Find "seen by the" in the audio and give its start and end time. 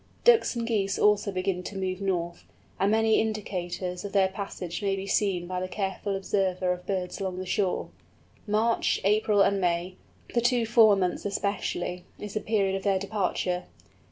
5.05-5.67